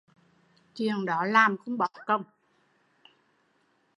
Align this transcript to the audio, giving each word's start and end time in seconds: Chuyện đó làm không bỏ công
Chuyện 0.75 1.05
đó 1.05 1.25
làm 1.25 1.57
không 1.57 1.77
bỏ 1.77 1.87
công 2.05 2.23